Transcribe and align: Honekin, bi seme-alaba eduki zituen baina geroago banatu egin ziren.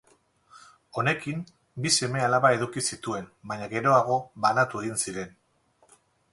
Honekin, 1.01 1.43
bi 1.83 1.91
seme-alaba 1.97 2.51
eduki 2.57 2.83
zituen 2.95 3.29
baina 3.53 3.71
geroago 3.77 4.19
banatu 4.47 4.85
egin 4.85 5.01
ziren. 5.07 5.41